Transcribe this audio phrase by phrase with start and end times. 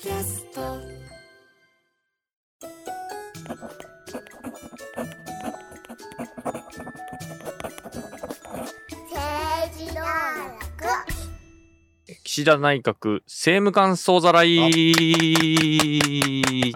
[0.00, 0.60] キャスト。
[9.10, 10.06] 政治道楽。
[12.22, 14.72] 岸田内閣政務官総ざらいはい。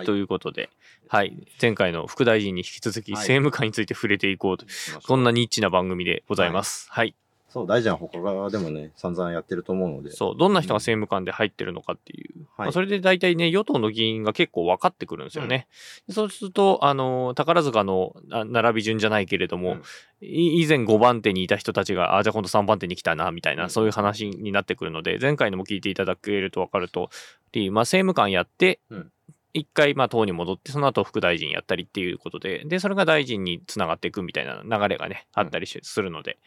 [0.04, 0.68] ということで、
[1.06, 3.22] はい、前回の副大臣に引き続きはい。
[3.22, 4.66] 政務官について触れていこうと、
[5.06, 6.88] こんなニッチな番組でございます。
[6.90, 7.14] はい。
[7.52, 10.10] そう、大臣は他でもね、散々やってると思うので。
[10.10, 12.38] そう、どんな人が政務官で入ってるのかっていう。
[12.56, 15.66] はいまあそれで大体ね、与党の議員が結構分かってくるんですよね。
[16.08, 19.82] そうすると、あの、宝塚のあ並び順じゃないけれども、うん。
[20.26, 23.70] い以前5番手にいた人たちが、あ、じゃあ今度3番手に来たな、みたいな、うん。
[23.70, 27.10] そういう話になってくるので、前回のも聞いていただけると分かると、
[27.52, 29.12] りまあ、政務官やってうん、
[29.54, 36.38] 一回、まあ、党に戻って、その後副大臣やったりっていうことで、で、それが大臣につながっていくみたいな流れがね、あったりしするので、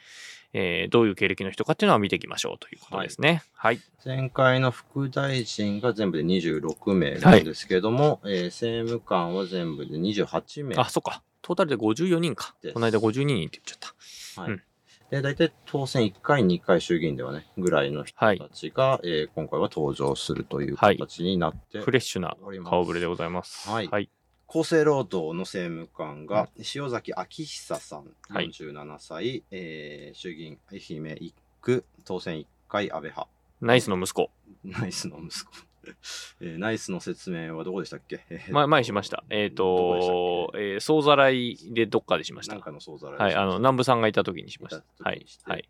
[0.58, 3.44] えーどういう経歴の人かっていうのは見ていきましょうということですね。
[3.54, 3.80] はい。
[4.06, 10.78] 前回の副大臣が全部で26名なんですけども、えー政務官は全部で28名。
[10.80, 11.22] あ、そっか。
[11.42, 13.94] トータルで54人かこの間52人って言っちゃっ
[14.36, 14.42] た。
[14.42, 14.62] はいうん
[15.12, 22.36] で、大体当選1回、2回衆議院ではね、ぐらいの人はいたちが、えー今回は登場するというはい形になって、フレッシュな
[22.68, 23.70] 顔ぶれでございます。
[23.70, 24.10] はいはい。
[24.56, 33.28] 厚生労働の政務官が、塩崎昭久さん、はい47歳、えー衆議院愛媛1区、当選1回、安倍派。
[33.60, 34.32] ナイスの息子。
[34.64, 35.52] ナイスの息子。
[36.40, 39.26] えーナイスの説明はどこでしたっけ、 えーま、前にしました。
[39.30, 40.74] えっ、どと、け？
[40.74, 42.62] えー、総ざらいでどっかでしましたなん。
[42.62, 43.36] かの総ざらいはい。
[43.36, 44.84] あの、南部さんがいた時にしましたい。
[45.00, 45.38] たはい時にし。
[45.38, 45.70] てはい。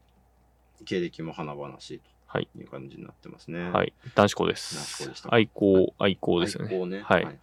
[0.85, 3.69] 経歴も華々しいはいという感じになってますね。。
[3.69, 3.93] はいい。
[4.15, 5.33] 男子校で男子す校でした。
[5.33, 7.01] 愛好、愛好ですよね。
[7.01, 7.39] はいはい。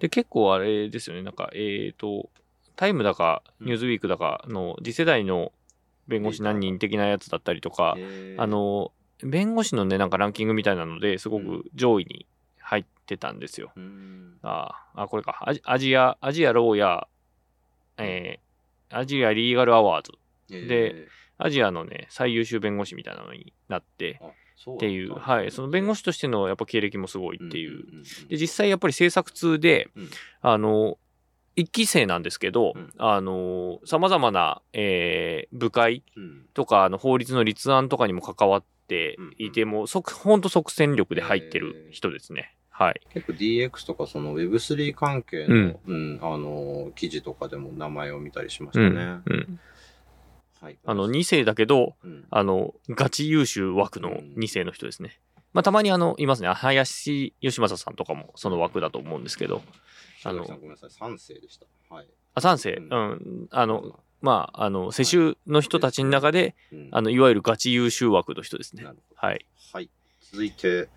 [0.00, 1.22] で、結構あれですよね。
[1.22, 2.28] なんか、えっ、と、
[2.76, 5.52] タイムだか、うんニューズウィークだかの次世代の
[6.08, 12.26] 弁護士何人的なやつだったりとか、えーあ、の、弁護士のね、なんかランキングみたいなのですごく上位に
[12.58, 13.72] 入ってたんですよ。
[13.76, 14.38] うん。
[14.42, 15.42] ああ、これか。
[15.46, 20.12] アジアジア、アジアローヤー、えー、アジアリーガルアワーズ、
[20.66, 21.08] で
[21.38, 24.20] アジアのね、最優秀弁護士みたいなのになって、
[24.70, 27.84] っていう、はい、その弁護士としてのやっぱ経歴もすごいっていう。
[28.28, 30.10] で、実際やっぱり制作通で、うん。
[30.42, 30.98] あの、
[31.56, 32.92] 一期生なんですけど、うん。
[32.98, 36.46] あの、様々な、えー部会うん。
[36.54, 38.73] とか、あの、法律の立案とかにも関わって
[39.38, 42.54] いて、もう、即、ほんと即戦力で入ってる人ですね。
[42.70, 43.00] はい。
[43.12, 48.94] 結構 DX とかその Web3 関係の、うんあの記事とかでも名前を見たりしましうん。
[48.94, 49.22] たね。
[49.26, 49.60] うん。
[50.60, 55.20] はい、あの、2世だけど、うんあの、ガチ優秀枠の2世の人ですね。
[55.52, 56.48] まあ、たまにあの、いますね。
[56.48, 59.62] 林義正さんとかもその枠だと思うんですけど、
[60.24, 61.66] あのごめんなさい、3世でした。
[61.94, 62.08] はい。
[62.34, 66.88] あ、3世、ううん、あの、まあ、あの、世襲の人たちの中で、うん。
[66.92, 68.82] あの、いわゆるガチ優秀枠の人ですね。
[69.16, 69.46] はい。
[69.74, 69.90] はい。
[70.32, 70.88] 続いて、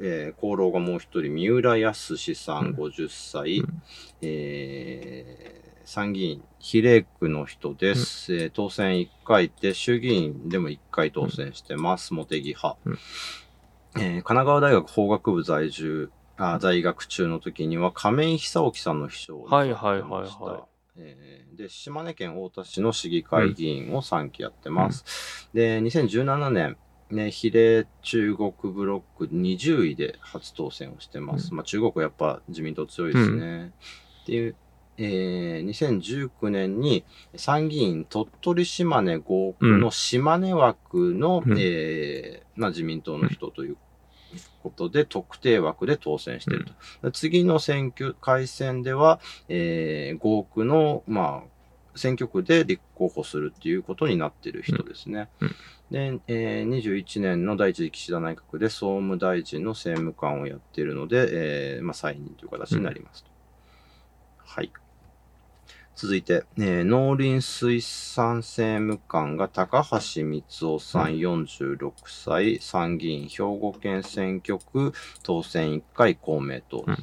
[0.00, 2.74] えー、功労がもう一人、三浦康さん、うん。
[2.74, 3.82] 50歳、うん。
[4.22, 12.98] えー参議院比例区の人です、えー当選1回で、衆議院でも1回当選してます、茂木派、うん。
[13.96, 25.48] えー神奈川大学法学部在住、あ在学中の時には亀井久興さんの秘書をはいはいはいはいえーで、島根県太田市の市議会議員を3期やってます。
[25.52, 26.76] で、2017年、
[27.10, 31.50] ね、比例中国ブロック20位で初当選をしてます。
[31.52, 33.72] うまあ中国はやっぱ自民党強いですね。
[34.22, 34.56] っていう、
[34.96, 37.04] えー2019年に
[37.36, 43.76] 参議院鳥取島根5区の島根枠の、うんえーまあ、自民党の人という
[44.62, 46.66] ことで、特定枠で当選している
[47.02, 47.10] と。
[47.12, 55.28] 次の選挙、改選では、えー、5区の、まあ、選挙区で立候補するっていうことになっている人ですね。
[55.40, 55.54] うん
[55.92, 63.30] で、えー、21年の第一次岸田内閣で総務大臣の政務官をやっているので、えーまあ、再任という形になりますと。
[64.38, 64.72] はい。
[65.94, 74.92] 続いて、えー農林水産政務官が高橋光夫さん、46歳、参議院兵庫県選挙区
[75.22, 76.84] 当選1回公明党。
[76.86, 76.96] うん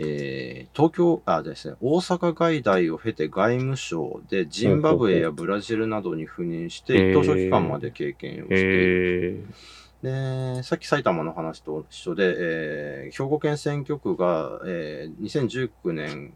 [0.00, 9.44] えー東京、あ、ですね、大阪外大を経て外務省でジンバブエやブラジルなどに赴任して、一等書期間まで経験をしている。
[10.04, 16.34] えー、で、さっき埼玉の話と一緒で、えー兵庫県選挙区が、えー2019年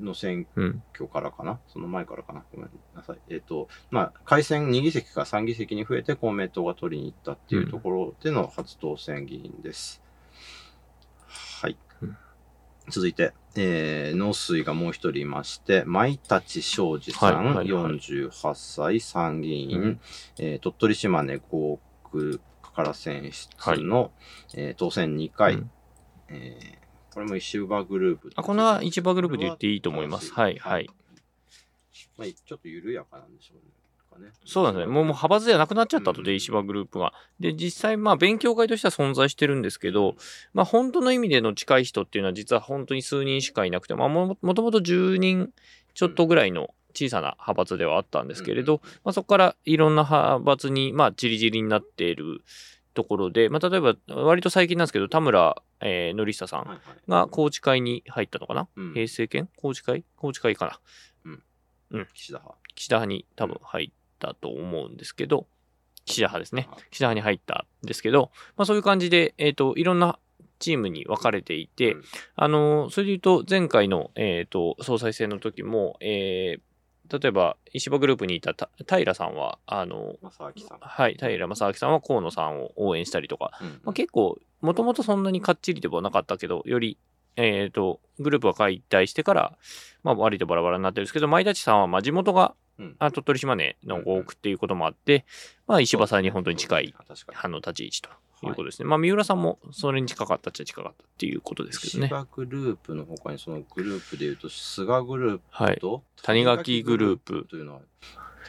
[0.00, 0.82] の選うん。
[0.94, 1.60] 挙からかな？
[1.68, 2.42] その前からかな？
[2.52, 3.18] ごめんなさい。
[3.28, 10.02] えっ、と、まあ、改選2議席から3議席に増えて公明党が取りに行ったっていうところでの初当選議員です。
[11.26, 11.76] はい。
[12.02, 12.16] うん。
[12.88, 17.94] 続いて、えー、農水がもう一人いまして、舞立庄司さん、はいはいはい。
[17.98, 20.00] 48歳、参議院、うん。
[20.38, 21.78] えー鳥取島根5
[22.10, 22.40] 区
[22.74, 24.12] から選出の、
[24.54, 25.70] えー当選2回、うん。
[26.28, 28.30] えーこれも石破グループ。
[28.34, 30.32] あ、このは市場グループで言っていいと思います。
[30.32, 30.88] はい、はい。。
[32.16, 33.78] まあ、ちょっと緩やかなんでしょうね。
[34.44, 34.92] そうなんですね。
[34.92, 37.12] もうもう派閥じゃなくなっちゃったとで、石破グループが。
[37.40, 40.16] で、実際、まあ、勉強会としては存在してるんですけど、
[40.52, 45.50] まあ、本当の意味での近い人っていうのは、実は本当に数人しかいなくて、まあ、ももともと10人
[45.94, 52.42] ちょっとぐらいの小さな派閥ではあったんですけれど、まあ、そこからいろんな派閥に、まあ、ちりぢりになっている
[52.94, 58.94] ところで、まあ、例えば、割と最近なんですけど、田村、えー、則久さんが宏池会に入ったのかな、うん。
[58.94, 60.04] 平成権宏池会？
[60.16, 60.80] 宏池会かな？
[62.14, 62.58] 岸田派。
[62.74, 65.46] 岸田派に多分入ったと思うんですけど、
[66.04, 66.68] 岸田派ですね。
[66.90, 70.18] 岸田派に入ったんですけど、まあそういう感じで、えっ、と、いろんな
[70.58, 72.04] チームに分かれていて、うん。
[72.36, 76.60] あの、それで言うと、前回の、えっ、と、総裁選の時も、えー
[77.10, 80.78] 例えば、石破グループにいたた平さんは、あの、正明さん。
[80.78, 83.80] はい、平正明さんは河野さんを応援したりとか、うん。
[83.82, 86.98] まあ、結構、もともとそんなにかっちりではなかったけど、より、
[87.36, 89.58] えっ、と、グループが解体してから、
[90.02, 92.96] まあ、割とバラバラになってるんですけど、舞立さんは、まあ、地元が、うん。
[93.00, 95.24] あ鳥取島根の5億っていうこともあって、
[95.66, 97.18] まあ、石破さんに本当に近い確かに。
[97.30, 98.10] 派の立ち位置と
[98.46, 98.88] いうことですね。
[98.88, 102.06] まあ、三浦さんもそれに近かったっちゃ近かったっていうことですけどね。
[102.06, 105.74] 石破グループの他にそのグループでいうと、菅グルーはい。
[105.74, 107.46] プと谷垣グループ。
[107.50, 107.80] というのは、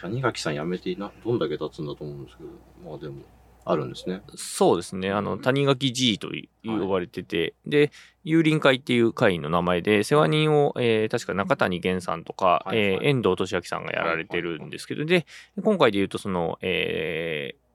[0.01, 2.49] 谷垣さん辞めていな、どんだけ経つんだと思うんですけど、
[2.87, 3.23] まあでも、
[3.65, 4.21] あるんですね。
[4.35, 5.11] そうですね。
[5.11, 7.91] あの、うん谷垣 G といはい呼ばれてて、で、
[8.25, 15.25] 幽林会っていう会の名前で、世話人を、えー確か中谷源さんとか、はいはいえー遠藤俊明さんがやられてるんですけど、で、
[15.61, 17.69] 今回で言うと、その、えー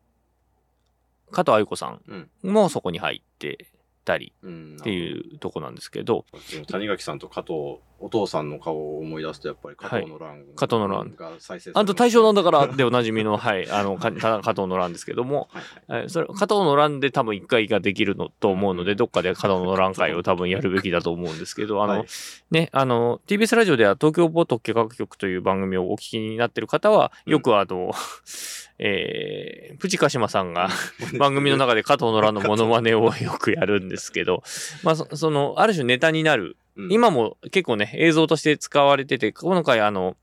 [1.34, 2.28] 加藤愛子さん。
[2.42, 3.66] もそこに入って
[4.04, 4.76] たりうん。
[4.80, 11.14] っていうとこなんですけど、でも谷垣さんと加藤、お父さんの顔を思い出すと、やっぱり加藤の乱、加藤の乱。
[11.16, 14.12] が再生あと大正なんだからはいでおなじみの、はい、あの、か
[14.42, 22.06] 加藤の乱ですけども、はいえーそれ、加藤の乱で多分一回ができるのと思うので、どっかで加藤の乱会を多分やるべきだと思うんですけど、あの、はい
[22.50, 27.92] ね、あの、TBS ラジオでは東京ボト計画局という番組をお聞きになってる方は、よくあの、
[28.78, 30.52] えー、プチカシマさん。
[30.54, 30.68] が
[31.18, 34.42] 番組の中で加藤の乱のモノマネをよくやるんですけど、
[34.82, 36.92] まあ、そその、ある種ネタになる、うん。
[36.92, 40.16] 今も結構ね、映像として使われてて、今回あの、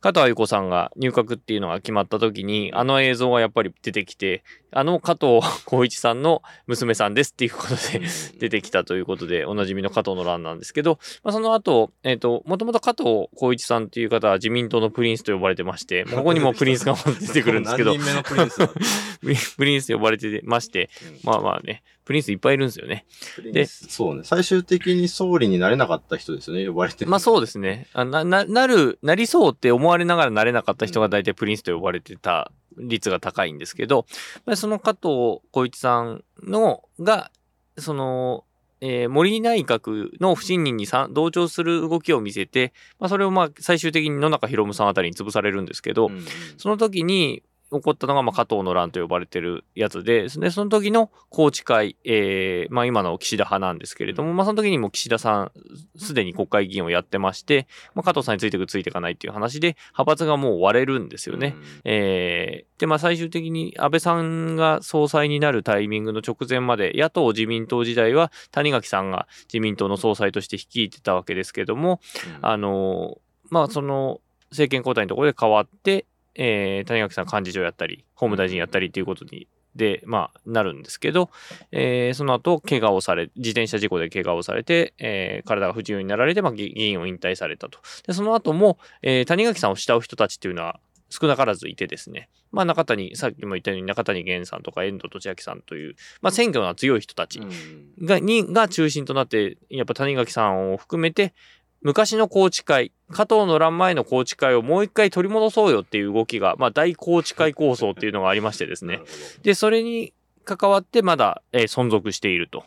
[0.00, 8.02] 加藤愛子さんが入閣っていうのが決まった時に、あの映像がやっぱり出てきて、あの加藤浩一さんの娘さんですっていうことで
[8.38, 20.90] 出てきたということで、おなじみの加藤の乱なんですけど、まあ、その後、えっ、と、もともと加藤浩一さんっていう方は自民党のプリンスと呼ばれてまして、 ここにもプリンスが出てくるんですけど、何人目のプリンス プリンスと呼ばれてまして、
[21.24, 23.04] まあまあね、プリンスいっぱいいるんですよね。
[23.52, 24.22] で、そうね。
[24.24, 27.04] 最終的に総理になれなかった人ですよね、呼ばれて。
[27.04, 27.86] まあそうですね。
[27.92, 34.06] あな、な、なる、なりそうって思われながらなれなかった人が大体プリンスと呼ばれてた率が高いんですけど、
[34.46, 37.30] まあその加藤浩一さんの、が、
[37.76, 38.44] その、
[38.80, 46.24] えー森内閣の不信任にさ同調する動きを見せて、まあそれをまあ最終的に野中博文さんあたりに潰されるんですけど、うんうん。
[46.56, 55.52] その時に起こったのが、まあ、加藤の乱と呼ばれてるやつで、で、その時の宏池会、えー、まあ、今の岸田派なんですけれども、まあ、その時にも岸田さん、
[55.96, 61.54] すでに国会議員をやってまして、まあ、加藤さんについていくついていかないっていう話で、派閥がもう割れるんですよね。。
[61.84, 72.00] えーで、まあ、最終的に安倍さんが総裁になるタイミングの直前まで、野党自民党時代は谷垣さんが自民党の総裁として率いてたわけですけども、
[72.38, 73.18] うんあの
[73.50, 76.06] まあ、その政権交代のところで変わって、
[76.38, 81.30] えー谷垣さん幹事長やったり、法務大臣やったりっていうことに、で、まあ、なるんですけど、
[81.72, 87.78] えーその後、怪我をされ、自転車事故で怪我をされて、えー体が不自由になられて、まあ、議議員を引退されたと。
[88.06, 90.80] で、その後も、えー谷垣さんを慕う人たちっていうのは、
[91.10, 92.28] 少なからずいてですね。
[92.52, 101.34] まあ中谷、さっきも言ったように中谷源さんとか遠藤俊明さんという、まあ選挙が強い人たちうんが、に、が中心となって、やっぱ谷垣さんを含めて、
[101.82, 109.00] 昔の宏池会、加藤の乱前の宏池会をもう一回取り戻そうよっていう動きが、まあ大宏池会構想っていうのがありましてですね。
[109.42, 110.12] で、それに
[110.44, 112.64] 関わってまだ、えー存続していると。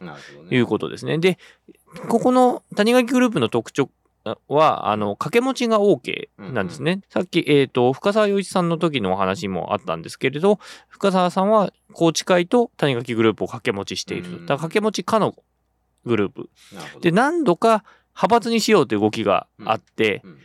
[0.49, 1.17] いうことですね。
[1.17, 1.37] で、
[2.07, 3.89] ここの谷垣グループの特徴
[4.47, 7.01] は、あの、掛け持ちが OK なんですね。
[7.09, 14.29] さっき、えっ、と、深沢洋一さんの時のお話もあったんですけれど、深沢さんは、高知会と谷垣グループを掛け持ちしていると。
[14.29, 15.35] うんだから掛け持ち可の
[16.05, 16.49] グループ。
[17.01, 17.83] で、何度か、
[18.15, 20.37] 派閥にしようという動きがあって、うん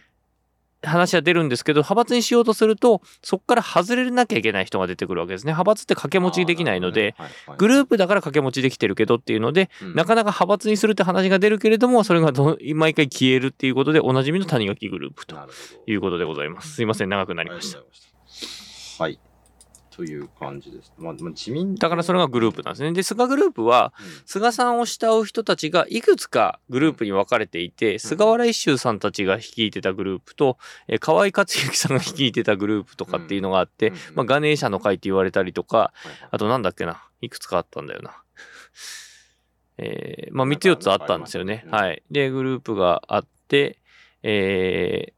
[0.86, 5.52] 話は出るんですけど、派閥にしようとすると、そこから外れなきゃいけない人が出てくるわけですね。
[5.52, 7.14] 派閥って掛け持ちできないので、、
[7.58, 15.36] グループだから掛け持ちできてるけどっていうので、うんなかなか派閥にするって話が出るけれども、それがど毎回消えるっていうことで、おなじみの谷垣グループと
[15.86, 16.74] いうことでございます。
[16.74, 17.82] すいません、長くなりました。
[19.02, 19.18] はい。
[19.96, 20.92] という感じです。
[20.98, 22.92] まあ、まあ、自民だからそれがグループなんですね。
[22.92, 23.94] で、菅グループは、
[24.26, 35.94] 菅さんを慕う人たちがいくつかグループに分かれていて、菅原一秀さんたちが率いてたグループと、えー河合克行さんが率いてたグループとかっていうのがあって、うんうんまあ、ガネーシャの会って言われたりとか、
[36.30, 38.22] あとなんだっけな、いくつかあったんだよな。
[39.78, 42.02] えーまあ、3つ4つあったんですよねはい。
[42.10, 43.78] で、グループがあって、
[44.22, 45.15] えー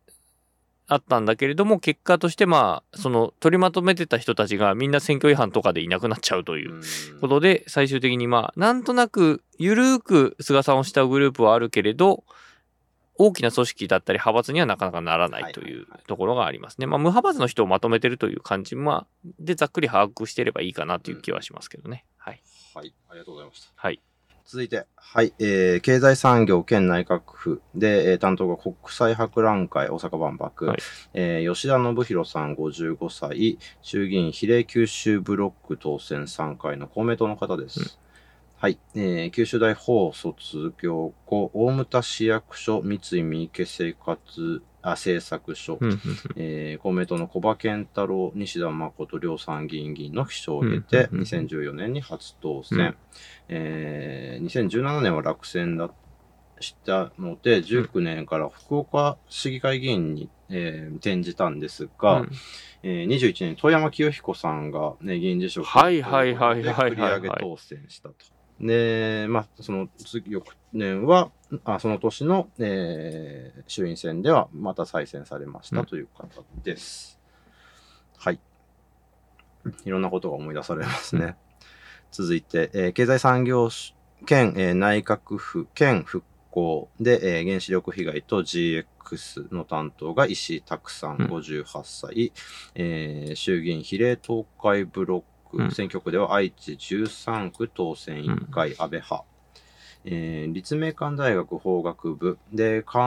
[0.89, 12.25] あったんだけれども、結果として、まあ、その、取りまとめてた人たちがみんな選挙違反とかでいなくなっちゃうといううんことで、最終的にまあ、なんとなく、ゆるーく菅さんを慕うグループはあるけれど、
[13.19, 16.87] 大きな組織だったり派閥にはなかなかならないというところがありますね。
[16.87, 22.05] まあ、無派閥の人をまとめてるという感じ、まあ、でざっくり把握してればいいかなという気はしますけどね。
[22.17, 22.41] はい。
[22.75, 23.73] はい、ありがとうございました。
[23.75, 24.01] はい。
[24.51, 30.79] 続いて、はい、えー、経済産業県内閣府で、えー担当が国際博覧会大阪万博、はい。
[31.13, 38.01] えー吉田信弘さん55歳、衆議院比例九州ブロック当選3回の公明党の方です。
[38.59, 45.79] うんはい、えー九州大法卒業後、大牟田市役所三井三池生活あ政策所、
[46.35, 52.97] えー公明党の小葉健太郎、西田誠両参議院議員の秘書を経て、うんうんうん2014年に初当選、うん。
[53.49, 55.91] えー2017年は落選だ
[56.61, 62.31] したので、19年から福岡市議会議員に、えー転じたんですが、うん。
[62.83, 71.31] えー21年、遠山清彦さんが、ね、議員辞職はいはいはいはいはいはいでまあ、その次、翌年は、
[71.65, 77.21] あその年の、えー衆院選ではまた再選されましうんたという方です。
[78.17, 78.41] はい。
[79.85, 81.37] いろんなことが思い出されますね。
[82.11, 83.69] 続いて、えー経済産業
[84.27, 92.33] 県、えー内閣府県復興で、えー原子力被害と GX の担当が石井拓さんうん58歳、
[92.75, 95.25] えー衆議院比例東海ブロッう
[95.65, 95.69] ん。
[95.69, 99.25] ク選挙区では愛知13区当選1回安倍派、
[100.05, 102.39] えー立命館大学法学部。
[102.53, 103.01] でコ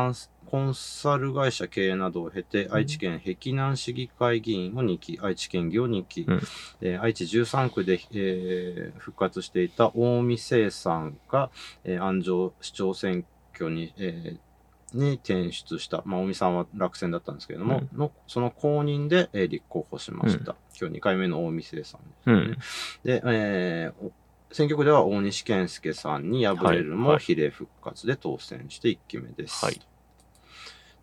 [0.59, 6.41] ンサル会社経営などを経て、愛知県碧南市議会議員を2期、愛知県議を2期、うん。
[6.81, 11.49] えー愛知13区で、えー復活していた近江生産が、
[11.85, 14.50] えー安城市長選挙に、えー
[14.93, 20.55] に転出した、まあ、近江さんは落選だったんですけれども、のその公認で、えー立候補しました。
[20.79, 22.57] 今日2回目の近江生産うん。
[23.03, 24.11] で、えーお
[24.53, 29.63] 選挙区では大西健介さんに敗れるも、比例復活で当選して1期目です。
[29.65, 29.79] はい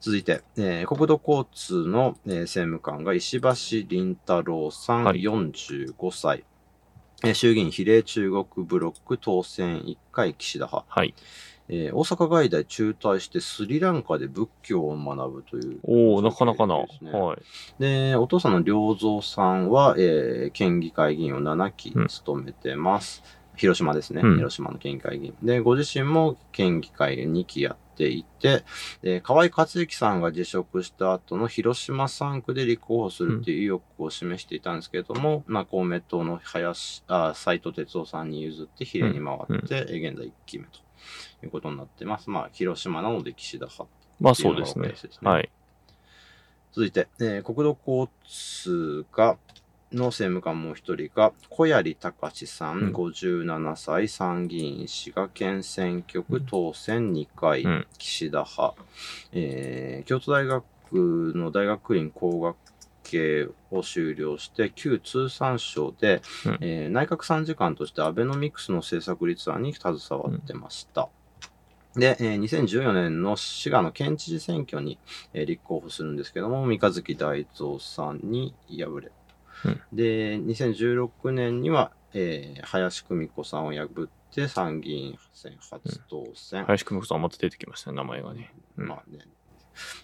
[0.01, 3.85] 続いて、えー国土交通の、えー政務官が石橋林
[4.21, 6.45] 太郎さん、はい45歳。
[7.25, 10.87] えー衆議院比例中国ブロック当選1回岸田派。
[10.89, 11.15] はい。
[11.69, 15.81] えー大阪外大中退してスリランカで仏教を学ぶという。
[15.83, 16.77] おおなかなかな。
[16.77, 17.39] はい。
[17.79, 23.23] で、お父さんの良三さんは、えー県議会議員を7期うん務めてます。
[23.57, 25.35] 広島ですね、うん広島の県議会議員。
[25.43, 28.63] で、ご自身も県議会2期やっていて、
[29.03, 40.79] で河合克行さんが辞職した後の広島3区で立候補するっていう意欲を示していたんですけれども、まあ、公明党の林、あ、斉藤哲夫さんに譲って比例に回って、えー現在1期目と
[41.43, 42.31] いうことになってます。
[42.31, 43.87] まあ、広島なので岸田派
[44.21, 44.95] まあそうですね。
[45.23, 45.51] はい。
[46.73, 49.39] 続いて、えー国土交通が、
[49.91, 52.93] の政務官もう一人が、小槍隆さん、うん。
[52.93, 57.87] 57歳、参議院滋賀県選挙区当選2回、うん。
[57.97, 58.75] 岸田派、
[59.33, 62.57] えー京都大学の大学院工学
[63.09, 71.09] 系を修了して、旧通産省で、うんえー内閣参事官としてアベノミクスの政策立案に携わってました。
[71.97, 74.99] で、えー2014年の滋賀の県知事選挙に、
[75.33, 79.13] えー立候補するんですけども、三日月大蔵さんに敗れ。
[79.65, 86.65] うんで、2016年には、えー林久美子さんを破って参議院選初当選。
[86.67, 88.53] 林久美子さんまた出てきましたね、名前がね。
[88.77, 89.19] うんまあね。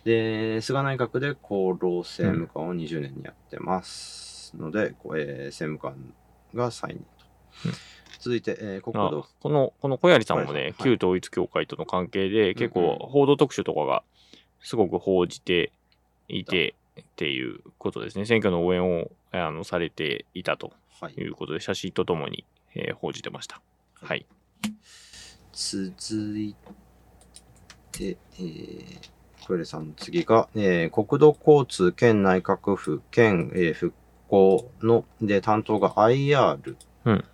[0.04, 6.14] で、菅内閣で厚労政務官を20年にやってますので、こうえー政務官
[6.54, 7.24] が再任と。
[7.66, 7.72] うん
[8.24, 14.02] 続いて、えー国あ土、この、この小槍さんもね、はいはいはい旧統一教会との関係で、結構報道特集とかが
[14.60, 15.72] すごく報じて
[16.28, 18.24] いてっていうことですね。
[18.24, 23.60] 選挙の応援をあのされていたとはいいうことで、写真とともに、えー報じてました。
[24.00, 24.24] はい。
[25.52, 26.56] 続い
[27.98, 29.10] で、えー、
[29.46, 33.94] トイレさんの次が、えー国土交通県内閣府県、えー復
[34.28, 37.24] 興の、で、担当が IR うん。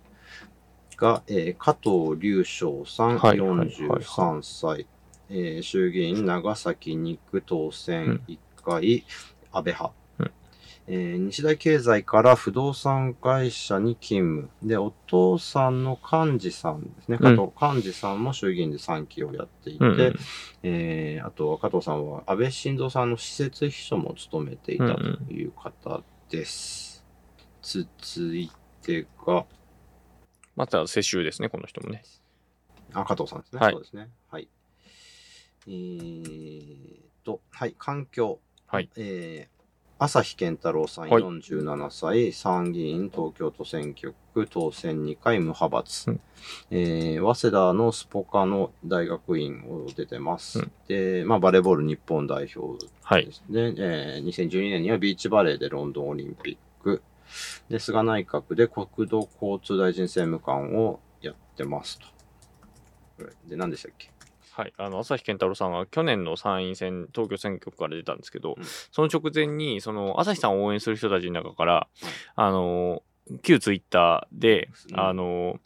[0.97, 3.69] が、えー加藤隆翔さん、はいはいはい。
[3.69, 4.87] 43歳、
[5.29, 9.03] えー衆議院長崎2区当選1回、
[9.51, 9.93] 安倍派。
[10.87, 14.67] うんえー西大経済から不動産会社に勤務。
[14.67, 17.17] で、お父さんの幹事さんですね。
[17.17, 20.15] 加藤幹事さんも衆議院で3期をやっていて、うんうん
[20.63, 27.05] えーあとは加藤さんは安倍晋三さんの施設秘書も務めていたという方です。
[27.61, 29.45] 続いてが、
[30.55, 32.03] また世襲ですね、この人もね。
[32.93, 33.61] あ、加藤さんですね。
[33.61, 34.09] はいそうですね。
[34.29, 34.47] はい。
[35.67, 38.39] えーと、はい、環境。
[38.67, 38.89] はい。
[38.97, 39.60] えー
[40.03, 46.21] 朝日健太郎さん、はい47歳、参議院東京都選挙区当選2回無派閥、うん
[46.71, 50.57] えー早稲田のスポカの大学院を出てます。
[50.57, 53.31] うんで、まあ、バレーボール日本代表はいで。
[53.31, 53.75] すね。
[53.77, 57.03] えー2012年にはビーチバレーでロンドンオリンピック。
[57.69, 63.27] で、菅内閣で国土交通大臣政務官をやってますと。
[63.47, 64.10] で、何でしたっけ？
[64.53, 68.65] はい、あの朝日健太郎さんは去年の参院選東京選挙区から出たんですけど、うん。
[68.91, 71.87] その直前にその朝日さんを応援する人たちの中から、
[72.35, 73.01] あの
[73.43, 74.99] 旧ツイッターで、うん。
[74.99, 75.59] あの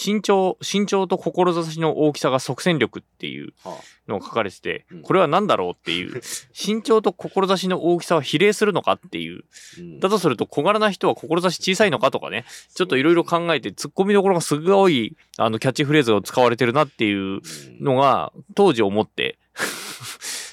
[0.00, 5.02] 身長身長と志の大きさが即戦力っていうはのが書かれてて、うん。
[5.02, 6.22] これは何だろうっていう
[6.54, 9.44] 身長と志の大きさは比例するのかっていう。
[9.78, 9.98] うん。
[9.98, 17.40] だとすると小柄な人は志小さいのかとかねちょっといろいろ考えて突っ込みどころがすごいあのキャッチフレーズが使われてるなっていう
[17.80, 19.38] のが当時思って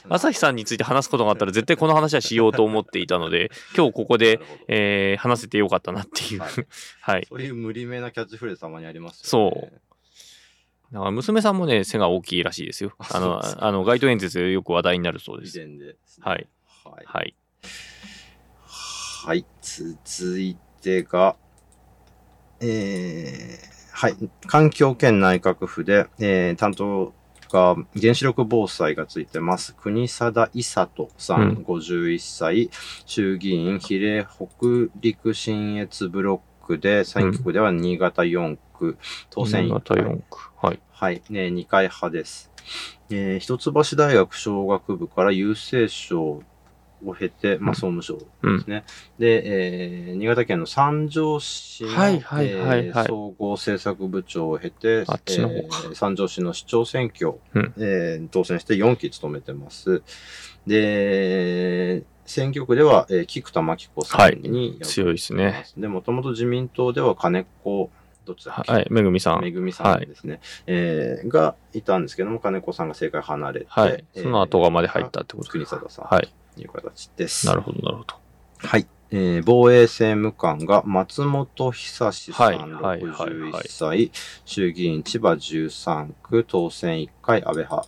[0.10, 6.42] 朝日さんについて話すことがあったら絶対この話はしようと思っていたので 今日ここで、えー話せてよかったなっていう。
[6.42, 6.52] はい。
[7.02, 7.26] はい。
[7.28, 9.82] そういう無理めなキャッチフレーズたまにありますそよね。
[10.92, 12.94] だから娘さんもね背が大きいらしいですよ。
[13.00, 15.58] ああのあの街頭演説でよく話題になるそうです。
[15.58, 15.66] で、
[16.22, 16.48] はい。
[16.84, 17.06] はい。
[17.06, 17.36] はい。
[19.26, 19.46] はい。
[19.62, 21.36] 続いてが、
[22.62, 24.16] えー、はい。
[24.48, 27.14] 環境県内閣府で、えー、担当
[27.56, 29.74] が原子力防災がついてます。
[29.76, 32.70] 国貞伊里さん、うん51歳、
[33.06, 38.98] 衆議院比例北陸信越ブロックで、選挙区では新潟4区、
[39.30, 40.04] 当選1新潟回。
[40.04, 42.52] 4区はいはい、ね、2回派です。
[43.10, 46.42] えー一橋大学商学部から郵政省
[47.04, 48.24] を経て、まあ、総務省で
[48.64, 48.84] すね。
[49.20, 52.86] で、えー新潟県の三条市の、はいはいはいはい。
[52.88, 57.74] えー総合政策部長を経て、えー三条市の市長選挙、うん。
[57.78, 60.02] えー当選して4期務めてます。
[60.68, 65.66] で、選挙区では、えー菊田真紀子さんに、強いですね。
[65.78, 67.90] で、もともと自民党では金子、
[68.26, 68.72] どっちだっけ？
[68.72, 68.88] はい。
[68.90, 69.42] めぐみさん。
[69.42, 74.04] めぐみさんですね、えーがいたんですけども、金子さんが政界離れて、はい。
[74.16, 76.06] えーその後がまで入ったってこと国貞さん。
[76.06, 76.24] はい。
[76.26, 76.30] と
[76.62, 77.48] いう形です。
[77.48, 78.16] なるほどなるほど
[78.58, 78.88] はい。
[79.12, 84.12] えー防衛政務官が松本久志さん、はいはいはいはい61歳、
[84.46, 87.88] 衆議院千葉13区当選1回安倍派。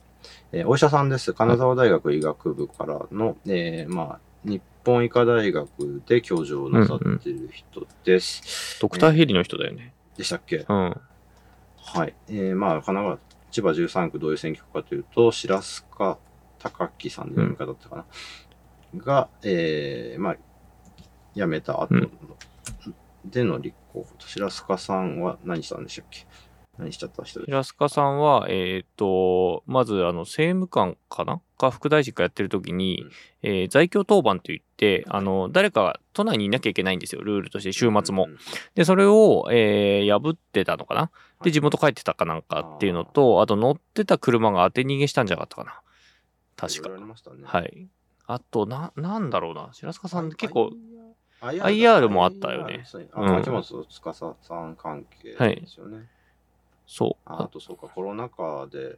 [0.51, 1.33] えーお医者さんです。
[1.33, 8.77] 金沢大学医学部からの、えーまあ、日本医科大学で教授をなさっている人です。
[8.79, 10.65] ドクターヘリの人だよねでしたっけ？
[10.69, 11.01] うん
[11.89, 12.13] はい。
[12.29, 16.17] えー、まあ、神奈川、千葉13区どういう選挙区かというと、白須賀
[16.59, 18.05] 高木さんの読み方だったかな。
[18.95, 20.35] が、えー、まあ、
[21.35, 21.95] 辞めた後
[23.25, 26.25] での立候補と、白須賀さんは何したんでしたっけ？
[26.77, 31.41] 何しちゃった人平塚さんは、えっ、と、まず、あの、政務官かな？
[31.57, 38.25] か副大臣かやってる時に、うんえー在京当番といって、あの、誰かが都内にいなきゃいけないんですよ、ルールとして、週末も。
[38.29, 38.37] うん
[38.75, 41.09] で、それを、えー破ってたのかな？
[41.43, 45.81] で、地元帰ってたかなんかっていうのと、あと乗ってた車が当て逃げしたんじゃなかったかな？
[46.55, 47.05] 確かいろいろあ。
[47.05, 47.37] りましたね。
[47.43, 47.87] はい。
[48.27, 49.69] あと、な、なんだろうな。
[49.71, 50.71] 白塚さん結構、
[51.41, 56.07] IR, もあったよね秋元司さん関係ですよね。
[56.85, 57.21] そう。
[57.25, 58.97] ああと、そうか、コロナ禍で、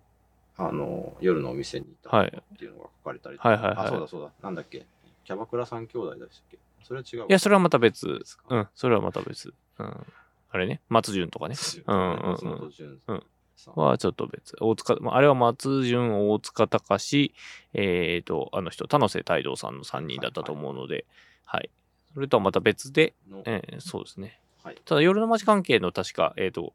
[0.57, 4.31] あの、夜のお店にいたはいっていうのが書かれたりとかはいはいはいあ、そうだそうだ。
[4.41, 4.85] なんだっけ？
[5.23, 6.59] キャバクラ三兄弟でしたっけ？
[6.83, 7.19] それは違う。
[7.21, 8.07] いや、それはまた別。
[8.49, 9.53] うん、それはまた別。
[9.77, 10.07] うん。
[10.51, 11.55] あれね、松潤とかね。
[11.85, 13.23] うんうんうん松本潤うんさん
[13.67, 14.55] はちょっと別。
[14.59, 17.33] 大塚、まああれは松潤、大塚隆、
[17.73, 21.05] えっ、と、あの人、田野瀬太道さんの3人だったと思うので、
[21.45, 21.69] はい。
[22.13, 24.39] それとはまた別で、の、えーそうですね。
[24.63, 24.77] はい。
[24.85, 26.73] ただ、夜の街関係の確か、えっ、と、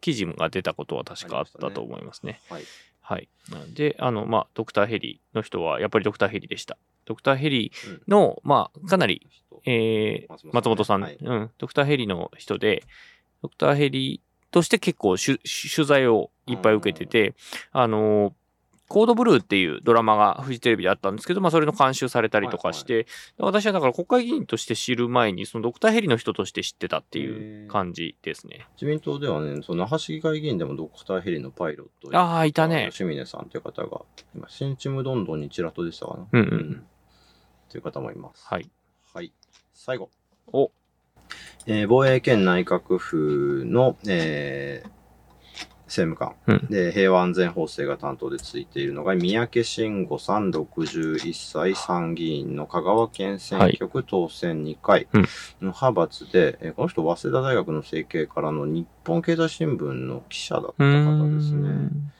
[0.00, 2.40] 記事が出たことは確かあったと思いますね。
[2.48, 2.64] はい。
[3.00, 3.28] はい。
[3.50, 6.78] なんで、あの、まあ、ドクターヘリの人は、やっぱりドクターヘリでした。
[7.04, 7.72] ドクターヘリ
[8.08, 9.26] の、まあ、かなり、
[9.64, 12.84] えー松松本さん、はいうん、ドクターヘリの人で、
[13.42, 14.20] ドクターヘリ
[14.52, 15.38] として結構取
[15.86, 17.34] 材をいっぱい受けてて、
[17.72, 18.32] あのー
[18.92, 23.06] コードブルーっていうドラマがフジテレビであったんですけど、まあ、それの監修されたりとかして、
[23.38, 28.66] 私はだから国会議員として知る前に、そのドクターヘリの人として知ってたっていう感じですね。
[28.74, 32.90] 自民党ではね、その那覇市議会議員でもドクターヘリのパイロットああ、いたね。
[32.90, 34.02] 吉峰さんという方が、
[34.34, 36.26] 今、新チムどんどんにちらとでしたかな。
[36.30, 36.86] うんうんうん
[37.70, 38.46] という方もいます。
[38.46, 38.68] はい。
[39.14, 39.32] はい。
[39.72, 40.10] 最後。
[40.52, 40.70] お、
[41.66, 44.90] えー防衛県内閣府の、えー
[45.92, 55.28] 政務官、うんで平和安全法制が担当でついているのが三宅慎吾さん61歳参議院の香川県選挙区当選2回うんの
[55.60, 61.68] 派閥で、えーこの人早稲田大学の政経からの日本経済新聞の記者だった方ですね。
[61.68, 62.12] ん。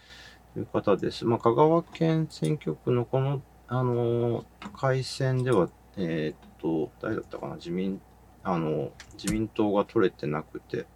[0.53, 1.25] という方です。
[1.25, 4.45] まあ、香川県選挙区のこの、あのー
[4.77, 8.01] 改選では、えーっと、誰だったかな、自民、
[8.45, 10.87] あのー自民党が取れてなくて、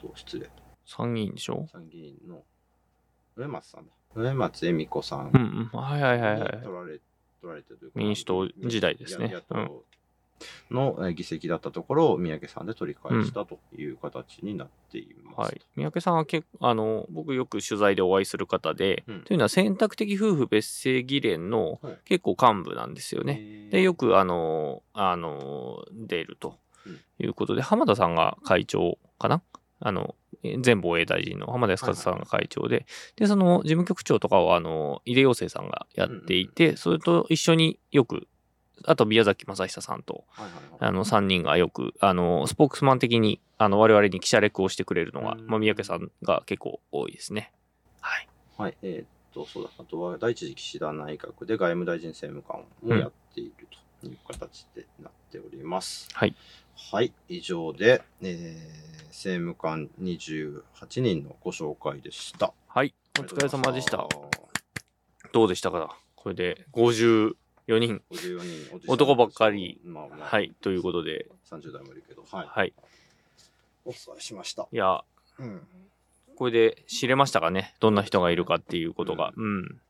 [0.00, 0.50] と失礼、
[0.84, 1.66] 参議院でしょ？
[1.72, 2.42] 参議院の
[3.36, 3.92] 上松さんだ。
[4.14, 5.80] 上松恵美子さんうんうん。
[5.80, 6.50] はいはいはいにはい。
[6.62, 7.00] 取られ、
[7.40, 9.84] 取られてというか民主党時代ですねや野党
[10.70, 15.48] のえー議席だったところを三宅さんで取り返したという形になっています。
[15.48, 15.60] はい。
[15.76, 19.22] 三宅さんは結構、あの、僕よく取材でお会いする方で、うん。
[19.22, 21.98] というのは選択的夫婦別姓議連のはい。
[22.04, 23.34] 結構幹部なんですよね。
[23.34, 27.00] ねで、よく、あの、あの、出るとうん。
[27.18, 29.42] いうことで、浜田さんが会長かな？
[29.78, 38.26] あの、え前防衛大臣の浜田康和さんが会長で、で、その事務局長とかを、あの、井出陽生さんがやっていて、それと一緒によく、
[38.84, 40.24] あと宮崎正久さんと、
[40.78, 47.52] あの、3人がよく、あの、スポークスマン的に、あの、我々に記者レクをしてくれるのが、うんまあ、三宅さんが結構多いですね。
[48.00, 48.28] はい。
[48.58, 53.66] はい、えーっと、そうだ、あとは第一次岸田内閣で外務大臣政務官もやっている
[54.00, 56.08] という形でなっております。
[56.12, 56.34] はい。
[56.76, 62.52] はい、以上で、えー、政務官28人のご紹介でした。
[62.68, 62.94] はい。
[63.18, 64.06] お疲れ様でした。
[65.32, 65.98] どうでしたか？
[66.14, 66.66] これで
[67.68, 68.02] 54人。
[68.10, 70.52] 54人男ばっかりまあまあ、はい。
[70.60, 72.46] ということで、30代もいるけど、はい。
[72.48, 72.72] はい。
[73.84, 74.68] お伝えしました。
[74.72, 75.02] いや、
[75.38, 75.66] うん。
[76.36, 77.74] これで知れましたかね？
[77.80, 79.32] どんな人がいるかっていうことが。
[79.36, 79.80] うん。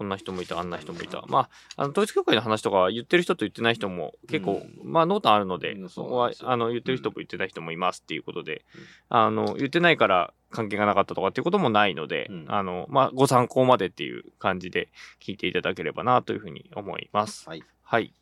[0.00, 1.22] こんな人もいた、あんな人もいた。
[1.28, 14.88] まあ、あの統一教会の話とかは言ってる人と言ってない人も結構、うんまあ濃淡あるので、うんそこはあの言ってる人も言ってない人もいますっていうことで、うんあの言ってないから関係がなかったとかっていうこともないので、うんあのまあご参考までっていう感じで
[15.20, 17.46] 聞いていただければなというふうに思います。
[17.46, 17.62] はい。
[17.82, 18.14] はい。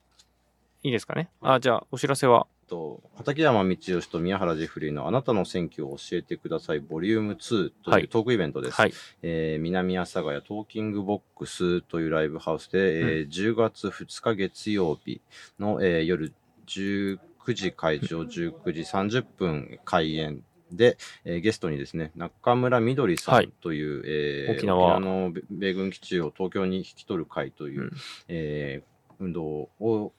[0.83, 2.49] いいですかね、はいあ、じゃあお知らせは？
[2.69, 8.03] と畠山道義と宮原ジェフリーのあなたの選挙を教えてくださいボリューム2とはい。
[8.03, 8.75] いうトークイベントです。
[8.81, 8.93] はい。
[9.23, 15.21] えー南阿佐ヶ谷トーキングボックスというライブハウスで、えー10月2日月曜日
[15.59, 16.33] の、えー夜
[16.67, 17.19] 19
[17.55, 18.29] 時会場、19
[18.73, 23.47] 時30分開演で、えーゲストにですね、中村みどりさはい。
[23.47, 25.01] んという、えー沖縄。
[25.01, 27.91] の米米軍基地を東京に引き取る会という、うん。
[28.29, 28.89] えー
[29.21, 29.43] 運動
[29.81, 30.13] を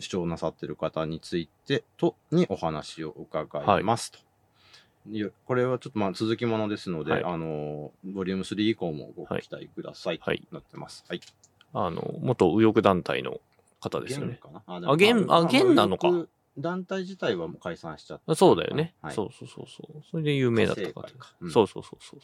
[0.00, 4.18] 主張なさっている方についてとにお話を伺いますと。
[5.10, 11.04] いやこれはちょっとまあ続きものですので、はいあのボリューム3以降もご期待くださいとはいなってます。
[11.08, 11.20] はい。
[11.76, 13.40] あの、元右翼団体の
[13.80, 14.38] 方ですよね。
[14.66, 16.10] ああ現あ現なのか？
[16.10, 16.26] まあ
[16.56, 18.34] 団体自体はもう解散しちゃった。
[18.34, 20.02] そうだよね、はい、そうそうそうそう。
[20.10, 22.20] それで有名だったか活性化かうんそうそうそうそう。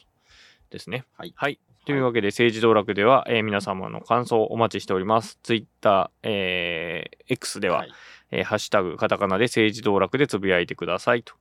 [0.71, 1.05] ですね。
[1.17, 1.33] はい。
[1.35, 1.59] はい。
[1.85, 5.39] というわけで、政治道楽では、えー皆様の感想をお待ちしております。
[5.43, 7.91] ツイッター、えー X では、はい
[8.31, 11.33] えーハッシュタグ、カタカナで政治道楽でつぶやいてくださいと。